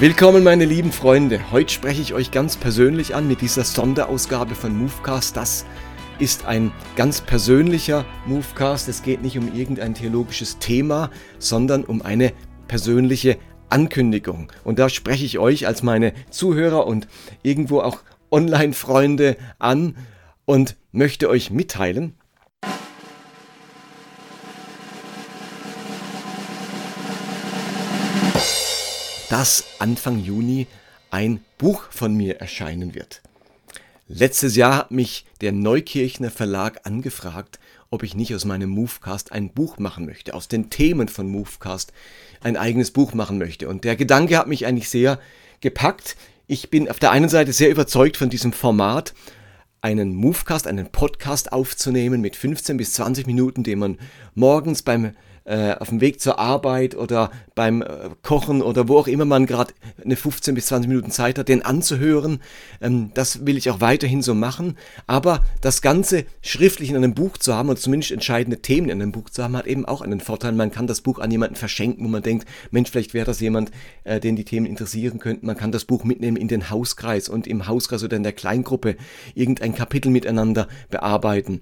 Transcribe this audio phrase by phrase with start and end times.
[0.00, 1.50] Willkommen meine lieben Freunde.
[1.50, 5.36] Heute spreche ich euch ganz persönlich an mit dieser Sonderausgabe von Movecast.
[5.36, 5.66] Das
[6.18, 8.88] ist ein ganz persönlicher Movecast.
[8.88, 12.32] Es geht nicht um irgendein theologisches Thema, sondern um eine
[12.66, 13.36] persönliche
[13.68, 14.50] Ankündigung.
[14.64, 17.06] Und da spreche ich euch als meine Zuhörer und
[17.42, 17.98] irgendwo auch
[18.30, 19.98] Online-Freunde an
[20.46, 22.14] und möchte euch mitteilen,
[29.30, 30.66] dass Anfang Juni
[31.10, 33.22] ein Buch von mir erscheinen wird.
[34.08, 39.50] Letztes Jahr hat mich der Neukirchner Verlag angefragt, ob ich nicht aus meinem Movecast ein
[39.50, 41.92] Buch machen möchte, aus den Themen von Movecast
[42.42, 43.68] ein eigenes Buch machen möchte.
[43.68, 45.20] Und der Gedanke hat mich eigentlich sehr
[45.60, 46.16] gepackt.
[46.48, 49.14] Ich bin auf der einen Seite sehr überzeugt von diesem Format,
[49.80, 53.98] einen Movecast, einen Podcast aufzunehmen mit 15 bis 20 Minuten, den man
[54.34, 55.12] morgens beim
[55.50, 59.46] äh, auf dem Weg zur Arbeit oder beim äh, Kochen oder wo auch immer man
[59.46, 62.38] gerade eine 15 bis 20 Minuten Zeit hat, den anzuhören.
[62.80, 64.78] Ähm, das will ich auch weiterhin so machen.
[65.08, 69.10] Aber das Ganze schriftlich in einem Buch zu haben und zumindest entscheidende Themen in einem
[69.10, 70.52] Buch zu haben, hat eben auch einen Vorteil.
[70.52, 73.72] Man kann das Buch an jemanden verschenken, wo man denkt, Mensch, vielleicht wäre das jemand,
[74.04, 75.46] äh, den die Themen interessieren könnten.
[75.46, 78.94] Man kann das Buch mitnehmen in den Hauskreis und im Hauskreis oder in der Kleingruppe
[79.34, 81.60] irgendein Kapitel miteinander bearbeiten.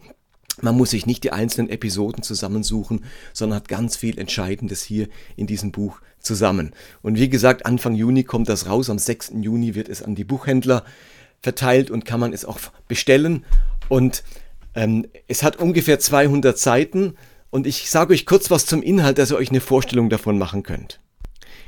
[0.62, 5.46] Man muss sich nicht die einzelnen Episoden zusammensuchen, sondern hat ganz viel Entscheidendes hier in
[5.46, 6.72] diesem Buch zusammen.
[7.02, 8.90] Und wie gesagt, Anfang Juni kommt das raus.
[8.90, 9.32] Am 6.
[9.40, 10.84] Juni wird es an die Buchhändler
[11.40, 13.44] verteilt und kann man es auch bestellen.
[13.88, 14.24] Und
[14.74, 17.14] ähm, es hat ungefähr 200 Seiten.
[17.50, 20.62] Und ich sage euch kurz was zum Inhalt, dass ihr euch eine Vorstellung davon machen
[20.62, 21.00] könnt.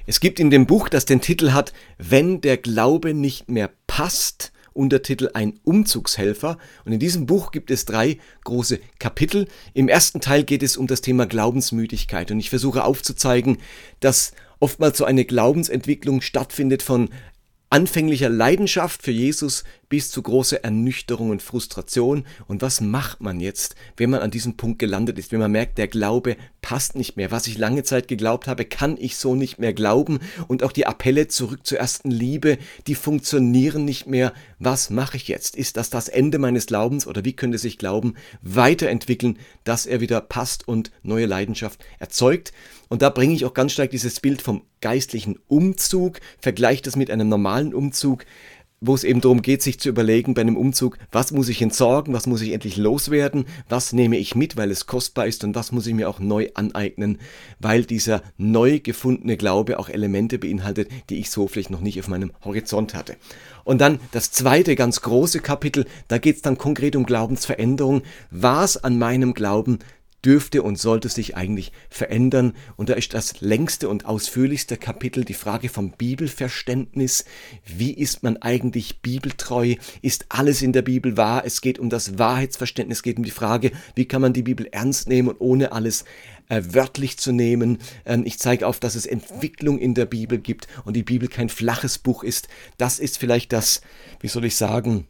[0.07, 4.53] Es gibt in dem Buch, das den Titel hat, Wenn der Glaube nicht mehr passt,
[4.73, 6.59] Untertitel Ein Umzugshelfer.
[6.85, 9.49] Und in diesem Buch gibt es drei große Kapitel.
[9.75, 12.31] Im ersten Teil geht es um das Thema Glaubensmüdigkeit.
[12.31, 13.59] Und ich versuche aufzuzeigen,
[14.01, 17.11] dass oftmals so eine Glaubensentwicklung stattfindet von
[17.71, 22.25] anfänglicher Leidenschaft für Jesus bis zu großer Ernüchterung und Frustration.
[22.47, 25.77] Und was macht man jetzt, wenn man an diesem Punkt gelandet ist, wenn man merkt,
[25.77, 27.31] der Glaube passt nicht mehr.
[27.31, 30.21] Was ich lange Zeit geglaubt habe, kann ich so nicht mehr glauben.
[30.47, 34.33] Und auch die Appelle zurück zur ersten Liebe, die funktionieren nicht mehr.
[34.59, 35.57] Was mache ich jetzt?
[35.57, 40.21] Ist das das Ende meines Glaubens oder wie könnte sich Glauben weiterentwickeln, dass er wieder
[40.21, 42.53] passt und neue Leidenschaft erzeugt?
[42.89, 47.11] Und da bringe ich auch ganz stark dieses Bild vom geistlichen Umzug, vergleiche das mit
[47.11, 48.25] einem normalen Umzug,
[48.81, 52.15] wo es eben darum geht, sich zu überlegen bei einem Umzug, was muss ich entsorgen,
[52.15, 55.71] was muss ich endlich loswerden, was nehme ich mit, weil es kostbar ist und was
[55.71, 57.19] muss ich mir auch neu aneignen,
[57.59, 62.09] weil dieser neu gefundene Glaube auch Elemente beinhaltet, die ich so vielleicht noch nicht auf
[62.09, 63.17] meinem Horizont hatte.
[63.65, 68.03] Und dann das zweite ganz große Kapitel, da geht es dann konkret um Glaubensveränderung.
[68.31, 69.81] Was an meinem Glauben
[70.25, 72.55] dürfte und sollte sich eigentlich verändern.
[72.77, 77.25] Und da ist das längste und ausführlichste Kapitel die Frage vom Bibelverständnis.
[77.65, 79.77] Wie ist man eigentlich bibeltreu?
[80.03, 81.43] Ist alles in der Bibel wahr?
[81.45, 84.67] Es geht um das Wahrheitsverständnis, es geht um die Frage, wie kann man die Bibel
[84.71, 86.05] ernst nehmen und ohne alles
[86.49, 87.79] äh, wörtlich zu nehmen.
[88.05, 91.49] Ähm, ich zeige auf, dass es Entwicklung in der Bibel gibt und die Bibel kein
[91.49, 92.49] flaches Buch ist.
[92.77, 93.81] Das ist vielleicht das,
[94.21, 95.07] wie soll ich sagen,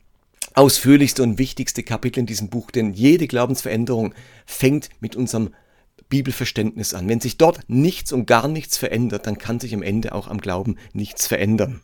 [0.54, 4.14] ausführlichste und wichtigste Kapitel in diesem Buch, denn jede Glaubensveränderung
[4.46, 5.50] fängt mit unserem
[6.08, 7.08] Bibelverständnis an.
[7.08, 10.38] Wenn sich dort nichts und gar nichts verändert, dann kann sich am Ende auch am
[10.38, 11.80] Glauben nichts verändern.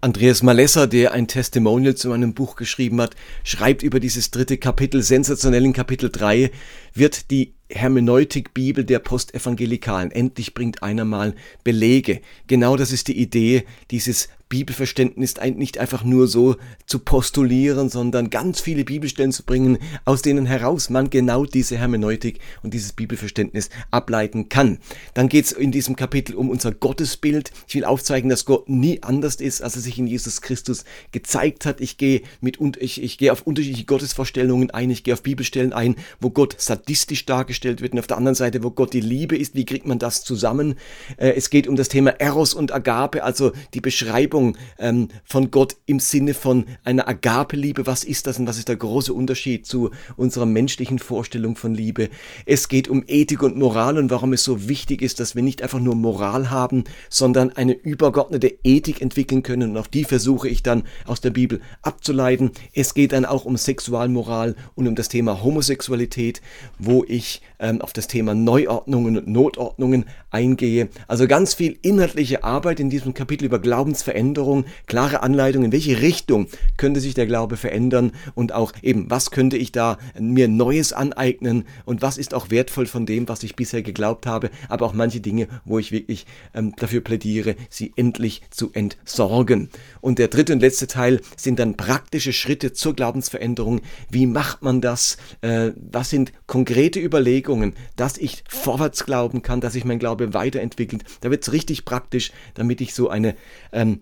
[0.00, 5.02] Andreas Malesser, der ein Testimonial zu meinem Buch geschrieben hat, schreibt über dieses dritte Kapitel,
[5.02, 6.52] sensationell in Kapitel 3,
[6.94, 10.10] wird die Hermeneutik-Bibel der Postevangelikalen.
[10.10, 11.34] Endlich bringt einer mal
[11.64, 12.20] Belege.
[12.46, 16.56] Genau das ist die Idee dieses Bibelverständnis nicht einfach nur so
[16.86, 22.40] zu postulieren, sondern ganz viele Bibelstellen zu bringen, aus denen heraus man genau diese Hermeneutik
[22.62, 24.78] und dieses Bibelverständnis ableiten kann.
[25.12, 27.52] Dann geht es in diesem Kapitel um unser Gottesbild.
[27.66, 31.66] Ich will aufzeigen, dass Gott nie anders ist, als er sich in Jesus Christus gezeigt
[31.66, 31.82] hat.
[31.82, 35.96] Ich gehe mit ich, ich gehe auf unterschiedliche Gottesvorstellungen ein, ich gehe auf Bibelstellen ein,
[36.20, 39.54] wo Gott sadistisch dargestellt wird und auf der anderen Seite, wo Gott die Liebe ist.
[39.54, 40.74] Wie kriegt man das zusammen?
[41.16, 45.50] Äh, es geht um das Thema Eros und Agape, also die Beschreibung Beschreibung ähm, von
[45.50, 47.86] Gott im Sinne von einer Agape-Liebe.
[47.86, 52.08] Was ist das und was ist der große Unterschied zu unserer menschlichen Vorstellung von Liebe?
[52.46, 55.62] Es geht um Ethik und Moral und warum es so wichtig ist, dass wir nicht
[55.62, 59.70] einfach nur Moral haben, sondern eine übergeordnete Ethik entwickeln können.
[59.70, 62.52] Und auch die versuche ich dann aus der Bibel abzuleiten.
[62.72, 66.40] Es geht dann auch um Sexualmoral und um das Thema Homosexualität,
[66.78, 70.88] wo ich ähm, auf das Thema Neuordnungen und Notordnungen eingehe.
[71.06, 76.46] Also ganz viel inhaltliche Arbeit in diesem Kapitel über Glaubensveränderung, klare Anleitung, in welche Richtung
[76.76, 81.64] könnte sich der Glaube verändern und auch eben, was könnte ich da mir Neues aneignen
[81.84, 85.20] und was ist auch wertvoll von dem, was ich bisher geglaubt habe, aber auch manche
[85.20, 89.70] Dinge, wo ich wirklich ähm, dafür plädiere, sie endlich zu entsorgen.
[90.00, 93.80] Und der dritte und letzte Teil sind dann praktische Schritte zur Glaubensveränderung.
[94.10, 95.16] Wie macht man das?
[95.40, 97.47] Äh, was sind konkrete Überlegungen,
[97.96, 101.04] dass ich vorwärts glauben kann, dass sich mein Glaube weiterentwickelt?
[101.20, 103.34] Da wird es richtig praktisch, damit ich so eine
[103.72, 104.00] ähm,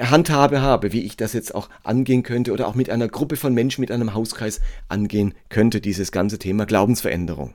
[0.00, 3.54] Handhabe habe, wie ich das jetzt auch angehen könnte oder auch mit einer Gruppe von
[3.54, 7.54] Menschen, mit einem Hauskreis angehen könnte, dieses ganze Thema Glaubensveränderung.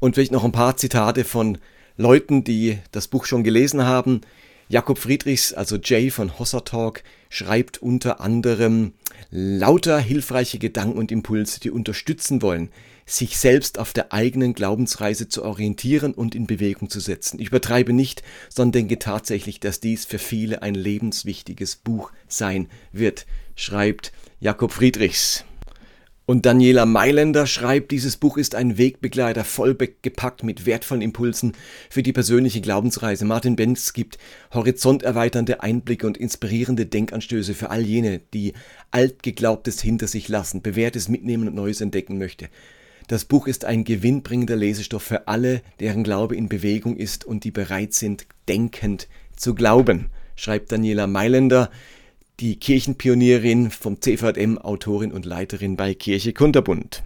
[0.00, 1.58] Und vielleicht noch ein paar Zitate von
[1.96, 4.22] Leuten, die das Buch schon gelesen haben.
[4.68, 8.94] Jakob Friedrichs, also Jay von Hossa Talk, schreibt unter anderem
[9.30, 12.70] lauter hilfreiche Gedanken und Impulse, die unterstützen wollen,
[13.06, 17.40] sich selbst auf der eigenen Glaubensreise zu orientieren und in Bewegung zu setzen.
[17.40, 23.26] Ich übertreibe nicht, sondern denke tatsächlich, dass dies für viele ein lebenswichtiges Buch sein wird,
[23.54, 25.44] schreibt Jakob Friedrichs.
[26.24, 31.52] Und Daniela Mailänder schreibt, dieses Buch ist ein Wegbegleiter, voll gepackt mit wertvollen Impulsen
[31.90, 33.24] für die persönliche Glaubensreise.
[33.24, 34.18] Martin Benz gibt
[34.54, 38.52] horizonterweiternde Einblicke und inspirierende Denkanstöße für all jene, die
[38.92, 42.48] altgeglaubtes hinter sich lassen, bewährtes mitnehmen und Neues entdecken möchte.
[43.12, 47.50] Das Buch ist ein gewinnbringender Lesestoff für alle, deren Glaube in Bewegung ist und die
[47.50, 49.06] bereit sind, denkend
[49.36, 51.68] zu glauben, schreibt Daniela Mailänder
[52.40, 57.02] die Kirchenpionierin vom CVM, Autorin und Leiterin bei Kirche Kunterbund.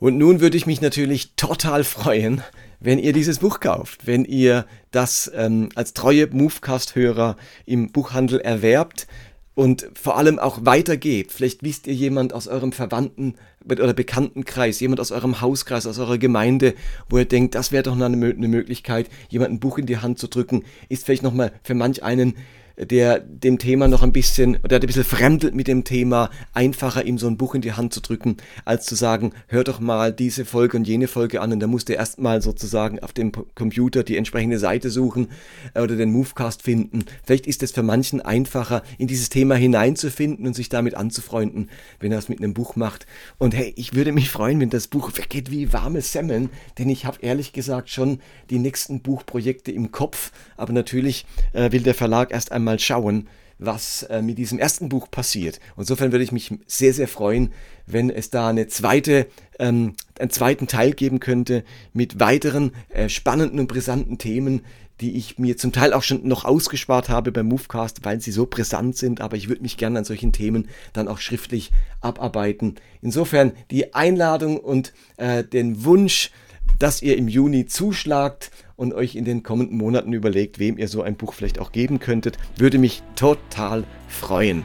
[0.00, 2.42] Und nun würde ich mich natürlich total freuen,
[2.80, 7.36] wenn ihr dieses Buch kauft, wenn ihr das ähm, als treue Movecast-Hörer
[7.66, 9.06] im Buchhandel erwerbt
[9.56, 11.32] und vor allem auch weitergebt.
[11.32, 16.18] Vielleicht wisst ihr jemand aus eurem Verwandten- oder Bekanntenkreis, jemand aus eurem Hauskreis, aus eurer
[16.18, 16.74] Gemeinde,
[17.08, 20.18] wo ihr denkt, das wäre doch eine, eine Möglichkeit, jemand ein Buch in die Hand
[20.18, 22.34] zu drücken, ist vielleicht nochmal für manch einen
[22.78, 27.18] der dem Thema noch ein bisschen, oder ein bisschen fremdelt mit dem Thema, einfacher ihm
[27.18, 30.44] so ein Buch in die Hand zu drücken, als zu sagen, hör doch mal diese
[30.44, 34.16] Folge und jene Folge an und da musst du erstmal sozusagen auf dem Computer die
[34.16, 35.28] entsprechende Seite suchen
[35.74, 37.04] äh, oder den Movecast finden.
[37.24, 41.70] Vielleicht ist es für manchen einfacher, in dieses Thema hineinzufinden und sich damit anzufreunden,
[42.00, 43.06] wenn er es mit einem Buch macht.
[43.38, 47.06] Und hey, ich würde mich freuen, wenn das Buch weggeht wie warme Semmeln, denn ich
[47.06, 48.20] habe ehrlich gesagt schon
[48.50, 53.28] die nächsten Buchprojekte im Kopf, aber natürlich äh, will der Verlag erst einmal mal schauen,
[53.58, 55.60] was äh, mit diesem ersten Buch passiert.
[55.78, 57.52] Insofern würde ich mich sehr, sehr freuen,
[57.86, 59.28] wenn es da eine zweite,
[59.58, 61.64] ähm, einen zweiten Teil geben könnte
[61.94, 64.62] mit weiteren äh, spannenden und brisanten Themen,
[65.00, 68.46] die ich mir zum Teil auch schon noch ausgespart habe beim Movecast, weil sie so
[68.46, 71.70] brisant sind, aber ich würde mich gerne an solchen Themen dann auch schriftlich
[72.00, 72.76] abarbeiten.
[73.02, 76.30] Insofern die Einladung und äh, den Wunsch,
[76.78, 81.02] dass ihr im Juni zuschlagt und euch in den kommenden Monaten überlegt, wem ihr so
[81.02, 82.38] ein Buch vielleicht auch geben könntet.
[82.56, 84.64] Würde mich total freuen.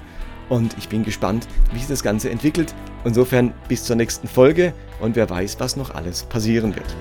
[0.49, 2.75] Und ich bin gespannt, wie sich das Ganze entwickelt.
[3.05, 6.95] Insofern bis zur nächsten Folge und wer weiß, was noch alles passieren wird.